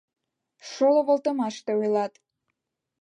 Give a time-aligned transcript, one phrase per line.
[0.71, 2.13] Шоло волтымаште ойлат.